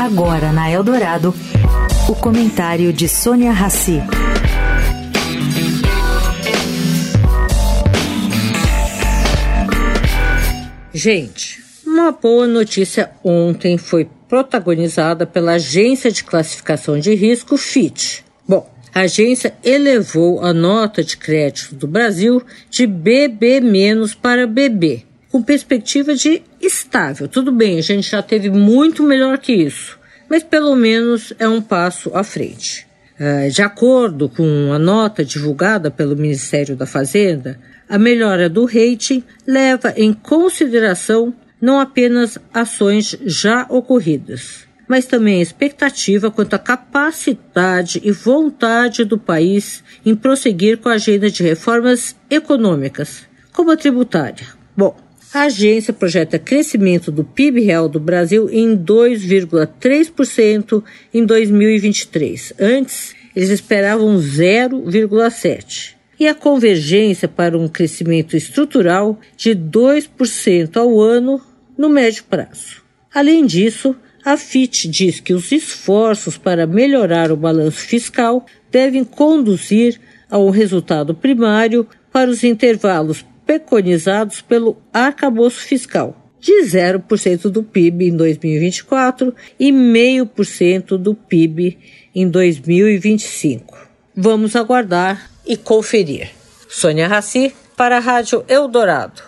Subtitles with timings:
[0.00, 1.34] Agora na Eldorado,
[2.08, 4.00] o comentário de Sônia Rassi.
[10.94, 18.20] Gente, uma boa notícia ontem foi protagonizada pela agência de classificação de risco Fitch.
[18.46, 23.62] Bom, a agência elevou a nota de crédito do Brasil de BB-
[24.20, 27.26] para BB, com perspectiva de estável.
[27.26, 31.62] Tudo bem, a gente já teve muito melhor que isso, mas pelo menos é um
[31.62, 32.86] passo à frente.
[33.18, 39.24] Ah, de acordo com a nota divulgada pelo Ministério da Fazenda, a melhora do rating
[39.46, 48.00] leva em consideração não apenas ações já ocorridas, mas também a expectativa quanto à capacidade
[48.04, 54.48] e vontade do país em prosseguir com a agenda de reformas econômicas, como a tributária.
[54.76, 54.96] Bom,
[55.32, 62.52] a agência projeta crescimento do PIB real do Brasil em 2,3% em 2023.
[62.60, 71.40] Antes, eles esperavam 0,7% e a convergência para um crescimento estrutural de 2% ao ano
[71.76, 72.82] no médio prazo.
[73.12, 79.98] Além disso, a FIT diz que os esforços para melhorar o balanço fiscal devem conduzir
[80.30, 88.08] a um resultado primário para os intervalos preconizados pelo arcabouço fiscal, de 0% do PIB
[88.08, 91.78] em 2024 e 0,5% do PIB
[92.14, 93.78] em 2025.
[94.14, 96.30] Vamos aguardar e conferir.
[96.68, 99.22] Sônia Raci, para a Rádio Eldorado.